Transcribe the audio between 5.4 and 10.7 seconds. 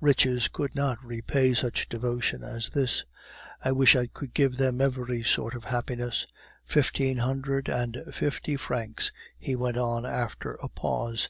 of happiness! Fifteen hundred and fifty francs," he went on after a